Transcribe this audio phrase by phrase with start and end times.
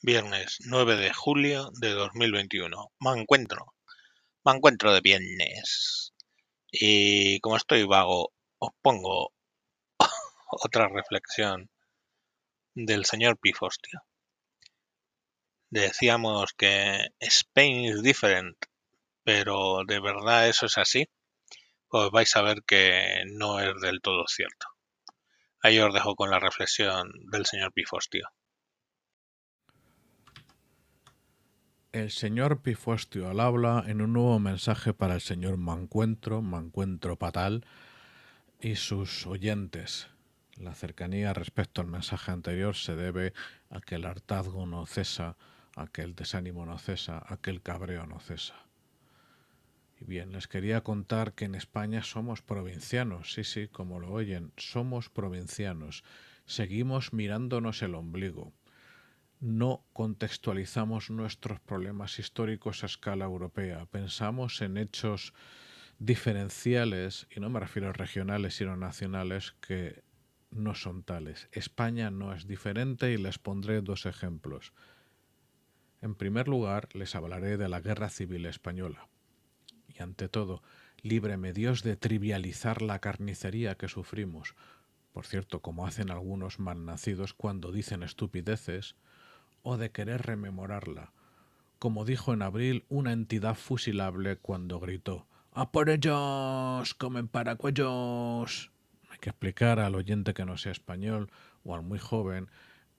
[0.00, 2.92] Viernes 9 de julio de 2021.
[3.00, 3.74] Me encuentro.
[4.44, 6.14] Me encuentro de viernes.
[6.70, 9.32] Y como estoy vago, os pongo
[10.52, 11.68] otra reflexión
[12.74, 14.04] del señor Pifostio.
[15.68, 18.56] Decíamos que Spain is different,
[19.24, 21.08] pero de verdad eso es así.
[21.88, 24.68] Pues vais a ver que no es del todo cierto.
[25.60, 28.28] Ahí os dejo con la reflexión del señor Pifostio.
[31.92, 37.64] El señor Pifostio al habla en un nuevo mensaje para el señor Mancuentro, Mancuentro Patal
[38.60, 40.08] y sus oyentes.
[40.58, 43.32] La cercanía respecto al mensaje anterior se debe
[43.70, 45.38] a que el hartazgo no cesa,
[45.76, 48.66] a que el desánimo no cesa, a que el cabreo no cesa.
[49.98, 54.52] Y bien, les quería contar que en España somos provincianos, sí, sí, como lo oyen,
[54.58, 56.04] somos provincianos.
[56.44, 58.52] Seguimos mirándonos el ombligo.
[59.40, 63.86] No contextualizamos nuestros problemas históricos a escala europea.
[63.86, 65.32] Pensamos en hechos
[65.98, 70.02] diferenciales, y no me refiero a regionales, sino nacionales, que
[70.50, 71.48] no son tales.
[71.52, 74.72] España no es diferente y les pondré dos ejemplos.
[76.00, 79.08] En primer lugar, les hablaré de la Guerra Civil Española
[79.88, 80.62] y ante todo,
[81.02, 84.54] líbreme Dios de trivializar la carnicería que sufrimos,
[85.12, 88.94] por cierto, como hacen algunos malnacidos cuando dicen estupideces,
[89.62, 91.12] o de querer rememorarla,
[91.78, 96.94] como dijo en abril una entidad fusilable cuando gritó ¡A por ellos!
[96.94, 98.70] ¡Comen paracuellos!
[99.10, 101.30] Hay que explicar al oyente que no sea español
[101.64, 102.48] o al muy joven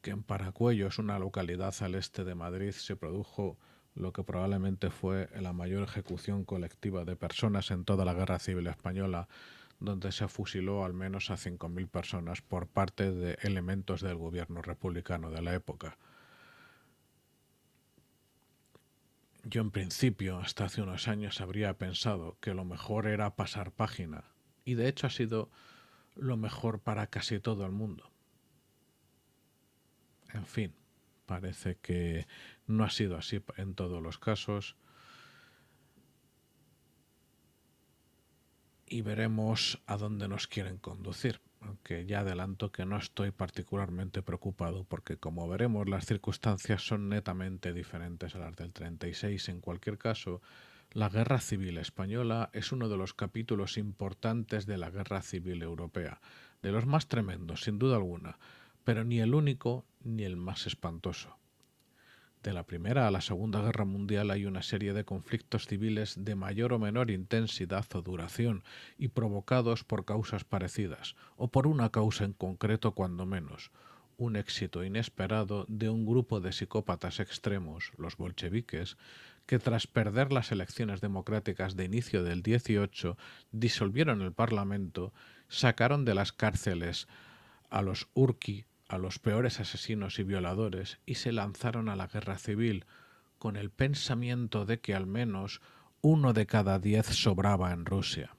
[0.00, 3.58] que en Paracuellos, una localidad al este de Madrid, se produjo
[3.96, 8.68] lo que probablemente fue la mayor ejecución colectiva de personas en toda la Guerra Civil
[8.68, 9.26] Española,
[9.80, 15.30] donde se fusiló al menos a 5.000 personas por parte de elementos del gobierno republicano
[15.30, 15.98] de la época.
[19.48, 24.24] Yo en principio, hasta hace unos años, habría pensado que lo mejor era pasar página,
[24.64, 25.52] y de hecho ha sido
[26.16, 28.10] lo mejor para casi todo el mundo.
[30.32, 30.74] En fin,
[31.26, 32.26] parece que
[32.66, 34.74] no ha sido así en todos los casos.
[38.86, 41.40] Y veremos a dónde nos quieren conducir.
[41.60, 47.72] Aunque ya adelanto que no estoy particularmente preocupado porque como veremos las circunstancias son netamente
[47.72, 49.48] diferentes a las del 36.
[49.48, 50.40] En cualquier caso,
[50.92, 56.20] la Guerra Civil Española es uno de los capítulos importantes de la Guerra Civil Europea,
[56.62, 58.38] de los más tremendos, sin duda alguna,
[58.84, 61.36] pero ni el único ni el más espantoso.
[62.46, 66.36] De la Primera a la Segunda Guerra Mundial hay una serie de conflictos civiles de
[66.36, 68.62] mayor o menor intensidad o duración
[68.96, 73.72] y provocados por causas parecidas, o por una causa en concreto cuando menos,
[74.16, 78.96] un éxito inesperado de un grupo de psicópatas extremos, los bolcheviques,
[79.46, 83.18] que tras perder las elecciones democráticas de inicio del 18
[83.50, 85.12] disolvieron el Parlamento,
[85.48, 87.08] sacaron de las cárceles
[87.70, 92.38] a los Urki, a los peores asesinos y violadores y se lanzaron a la guerra
[92.38, 92.84] civil
[93.38, 95.60] con el pensamiento de que al menos
[96.00, 98.36] uno de cada diez sobraba en Rusia.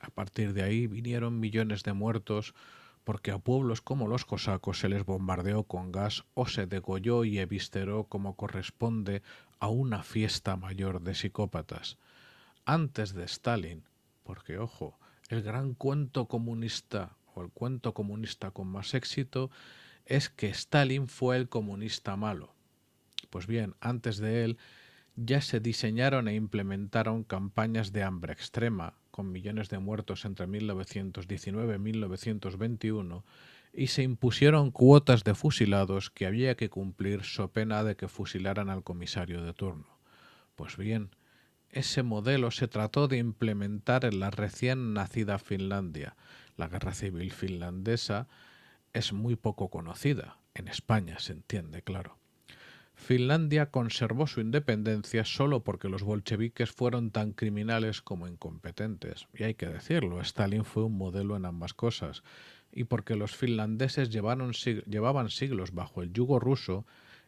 [0.00, 2.54] A partir de ahí vinieron millones de muertos
[3.04, 7.38] porque a pueblos como los cosacos se les bombardeó con gas o se degolló y
[7.38, 9.22] evisceró como corresponde
[9.58, 11.98] a una fiesta mayor de psicópatas.
[12.64, 13.84] Antes de Stalin,
[14.22, 19.50] porque ojo, el gran cuento comunista el cuento comunista con más éxito
[20.06, 22.54] es que Stalin fue el comunista malo.
[23.30, 24.58] Pues bien, antes de él
[25.16, 31.74] ya se diseñaron e implementaron campañas de hambre extrema, con millones de muertos entre 1919
[31.74, 33.24] y 1921,
[33.72, 38.70] y se impusieron cuotas de fusilados que había que cumplir so pena de que fusilaran
[38.70, 39.86] al comisario de turno.
[40.56, 41.10] Pues bien,
[41.72, 46.16] ese modelo se trató de implementar en la recién nacida Finlandia.
[46.56, 48.28] La guerra civil finlandesa
[48.92, 50.38] es muy poco conocida.
[50.54, 52.18] En España se entiende, claro.
[52.94, 59.26] Finlandia conservó su independencia solo porque los bolcheviques fueron tan criminales como incompetentes.
[59.32, 62.22] Y hay que decirlo, Stalin fue un modelo en ambas cosas.
[62.72, 66.84] Y porque los finlandeses llevaban siglos bajo el yugo ruso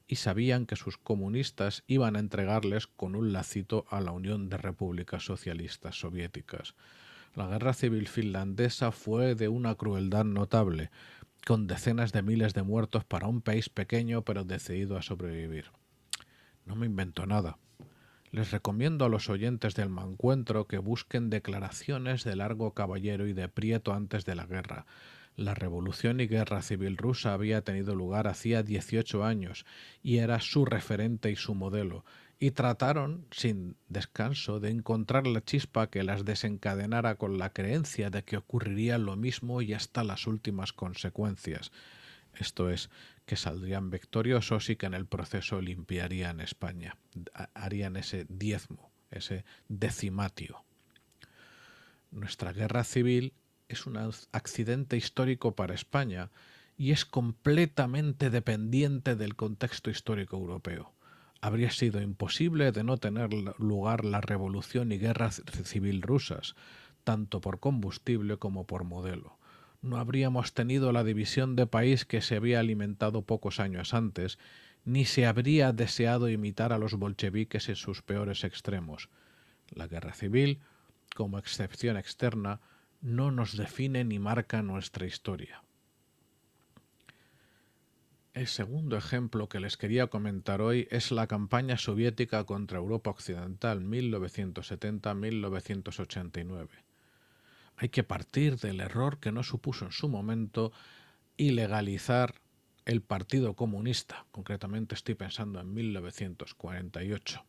[0.06, 4.56] y sabían que sus comunistas iban a entregarles con un lacito a la Unión de
[4.56, 6.74] Repúblicas Socialistas Soviéticas.
[7.34, 10.90] La guerra civil finlandesa fue de una crueldad notable,
[11.46, 15.66] con decenas de miles de muertos para un país pequeño pero decidido a sobrevivir.
[16.66, 17.58] No me invento nada.
[18.30, 23.48] Les recomiendo a los oyentes del mancuentro que busquen declaraciones de Largo Caballero y de
[23.48, 24.86] Prieto antes de la guerra.
[25.36, 29.64] La revolución y guerra civil rusa había tenido lugar hacía 18 años
[30.02, 32.04] y era su referente y su modelo,
[32.38, 38.24] y trataron, sin descanso, de encontrar la chispa que las desencadenara con la creencia de
[38.24, 41.70] que ocurriría lo mismo y hasta las últimas consecuencias.
[42.34, 42.90] Esto es,
[43.26, 46.96] que saldrían victoriosos y que en el proceso limpiarían España,
[47.54, 50.64] harían ese diezmo, ese decimatio.
[52.10, 53.32] Nuestra guerra civil
[53.74, 56.30] es un accidente histórico para España
[56.76, 60.92] y es completamente dependiente del contexto histórico europeo.
[61.40, 66.54] Habría sido imposible de no tener lugar la revolución y guerra civil rusas,
[67.04, 69.38] tanto por combustible como por modelo.
[69.82, 74.38] No habríamos tenido la división de país que se había alimentado pocos años antes,
[74.84, 79.08] ni se habría deseado imitar a los bolcheviques en sus peores extremos.
[79.70, 80.60] La guerra civil,
[81.14, 82.60] como excepción externa,
[83.02, 85.64] no nos define ni marca nuestra historia.
[88.32, 93.82] El segundo ejemplo que les quería comentar hoy es la campaña soviética contra Europa Occidental
[93.82, 96.68] 1970-1989.
[97.76, 100.72] Hay que partir del error que no supuso en su momento
[101.36, 102.36] ilegalizar
[102.84, 107.44] el Partido Comunista, concretamente estoy pensando en 1948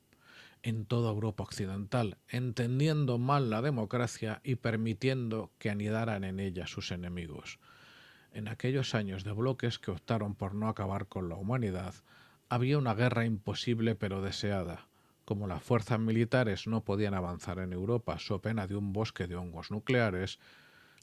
[0.63, 6.91] en toda Europa Occidental, entendiendo mal la democracia y permitiendo que anidaran en ella sus
[6.91, 7.59] enemigos.
[8.31, 11.93] En aquellos años de bloques que optaron por no acabar con la humanidad,
[12.47, 14.87] había una guerra imposible pero deseada.
[15.25, 19.35] Como las fuerzas militares no podían avanzar en Europa so pena de un bosque de
[19.35, 20.39] hongos nucleares,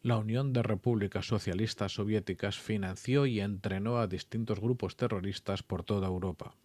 [0.03, 6.09] la Unión de Repúblicas Socialistas Soviéticas financió y entrenó a distintos grupos terroristas por toda
[6.09, 6.57] Europa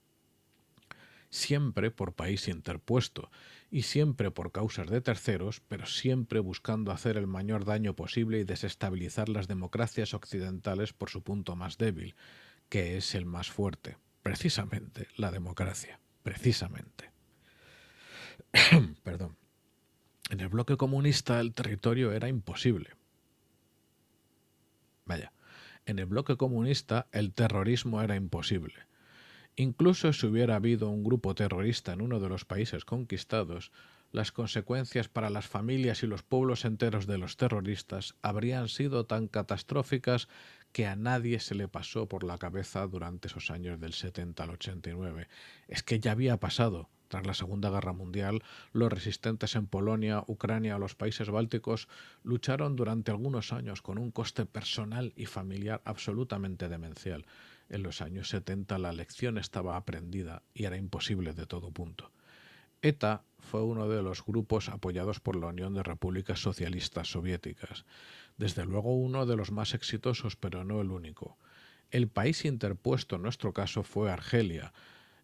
[1.36, 3.30] siempre por país interpuesto
[3.70, 8.44] y siempre por causas de terceros, pero siempre buscando hacer el mayor daño posible y
[8.46, 12.16] desestabilizar las democracias occidentales por su punto más débil,
[12.70, 17.12] que es el más fuerte, precisamente la democracia, precisamente.
[19.04, 19.38] Perdón.
[20.32, 22.92] En el bloque comunista el territorio era imposible.
[25.06, 25.34] Vaya,
[25.86, 28.88] en el bloque comunista el terrorismo era imposible
[29.58, 33.72] Incluso si hubiera habido un grupo terrorista en uno de los países conquistados,
[34.12, 39.28] las consecuencias para las familias y los pueblos enteros de los terroristas habrían sido tan
[39.28, 40.28] catastróficas
[40.72, 44.50] que a nadie se le pasó por la cabeza durante esos años del 70 al
[44.52, 45.30] 89.
[45.70, 46.90] Es que ya había pasado.
[47.08, 48.44] Tras la Segunda Guerra Mundial,
[48.74, 51.88] los resistentes en Polonia, Ucrania o los países bálticos
[52.24, 57.26] lucharon durante algunos años con un coste personal y familiar absolutamente demencial.
[57.70, 62.12] En los años 70 la lección estaba aprendida y era imposible de todo punto.
[62.82, 67.86] ETA fue uno de los grupos apoyados por la Unión de Repúblicas Socialistas Soviéticas,
[68.38, 71.38] desde luego uno de los más exitosos, pero no el único.
[71.90, 74.74] El país interpuesto en nuestro caso fue Argelia,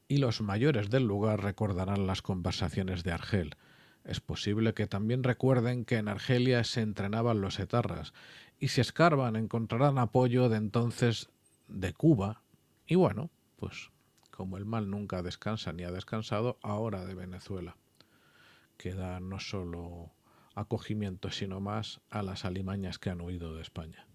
[0.08, 3.56] y los mayores del lugar recordarán las conversaciones de Argel.
[4.04, 8.14] Es posible que también recuerden que en Argelia se entrenaban los etarras,
[8.60, 11.30] y si escarban encontrarán apoyo de entonces
[11.72, 12.44] de Cuba
[12.86, 13.92] y bueno, pues
[14.32, 17.78] como el mal nunca descansa ni ha descansado, ahora de Venezuela,
[18.78, 20.12] que da no solo
[20.56, 24.08] acogimiento, sino más a las alimañas que han huido de España.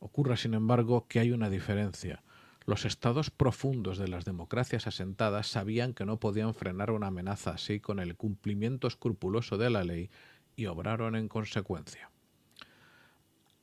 [0.00, 2.22] Ocurre, sin embargo, que hay una diferencia.
[2.66, 7.80] Los estados profundos de las democracias asentadas sabían que no podían frenar una amenaza así
[7.80, 10.10] con el cumplimiento escrupuloso de la ley
[10.56, 12.10] y obraron en consecuencia.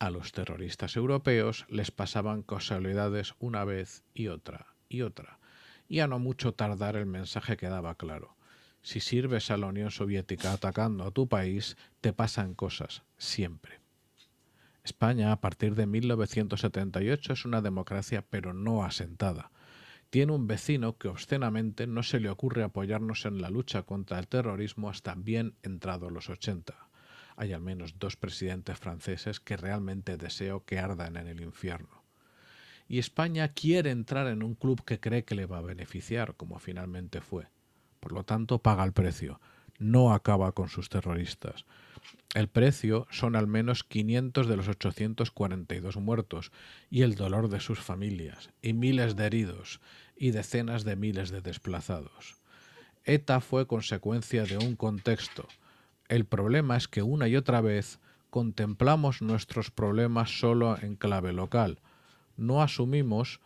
[0.01, 5.37] A los terroristas europeos les pasaban casualidades una vez y otra y otra,
[5.87, 8.35] y a no mucho tardar el mensaje quedaba claro.
[8.81, 13.79] Si sirves a la Unión Soviética atacando a tu país, te pasan cosas, siempre.
[14.83, 19.51] España, a partir de 1978, es una democracia pero no asentada.
[20.09, 24.27] Tiene un vecino que obscenamente no se le ocurre apoyarnos en la lucha contra el
[24.27, 26.89] terrorismo hasta bien entrados los 80
[27.35, 32.03] hay al menos dos presidentes franceses que realmente deseo que ardan en el infierno.
[32.87, 36.59] Y España quiere entrar en un club que cree que le va a beneficiar, como
[36.59, 37.47] finalmente fue.
[37.99, 39.39] Por lo tanto, paga el precio.
[39.79, 41.65] No acaba con sus terroristas.
[42.33, 46.51] El precio son al menos 500 de los 842 muertos
[46.89, 49.81] y el dolor de sus familias, y miles de heridos,
[50.15, 52.35] y decenas de miles de desplazados.
[53.03, 55.47] ETA fue consecuencia de un contexto,
[56.11, 57.99] el problema es que una y otra vez
[58.29, 61.79] contemplamos nuestros problemas solo en clave local.
[62.35, 63.39] No asumimos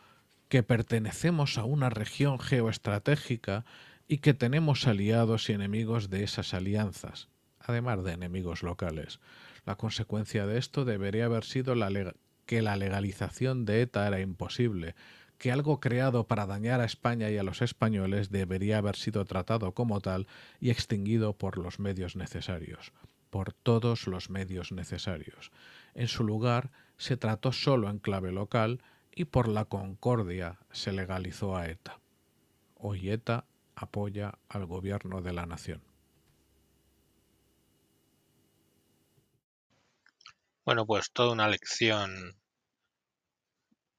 [0.50, 3.66] que pertenecemos a una región geoestratégica
[4.08, 7.30] y que tenemos aliados y enemigos de esas alianzas,
[7.60, 9.20] además de enemigos locales.
[9.64, 11.76] La consecuencia de esto debería haber sido
[12.48, 14.96] que la legalización de ETA era imposible,
[15.38, 19.74] que algo creado para dañar a España y a los españoles debería haber sido tratado
[19.74, 20.28] como tal
[20.60, 22.94] y extinguido por los medios necesarios,
[23.30, 25.52] por todos los medios necesarios.
[25.94, 28.82] En su lugar, se trató solo en clave local
[29.14, 32.00] y por la concordia se legalizó a ETA.
[32.76, 35.82] Hoy ETA apoya al gobierno de la nación.
[40.66, 42.36] Bueno, pues toda una lección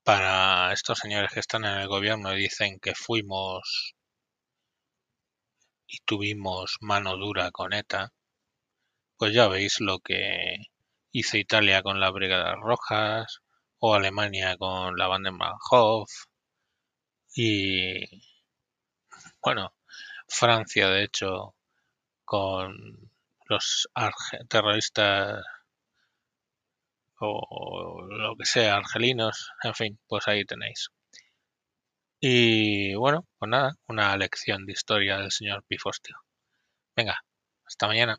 [0.07, 3.97] para estos señores que están en el gobierno y dicen que fuimos
[5.89, 8.13] y tuvimos mano dura con ETA,
[9.19, 10.59] pues ya veis lo que
[11.11, 13.41] hizo Italia con las Brigadas Rojas
[13.81, 16.09] o Alemania con la Bandenbahnhof
[17.35, 18.05] y
[19.43, 19.75] bueno,
[20.29, 21.57] Francia de hecho
[22.25, 23.11] con
[23.49, 23.89] los
[24.49, 25.43] terroristas
[27.20, 30.90] o lo que sea, argelinos, en fin, pues ahí tenéis.
[32.20, 36.16] Y bueno, pues nada, una lección de historia del señor Pifostio.
[36.96, 37.18] Venga,
[37.66, 38.18] hasta mañana.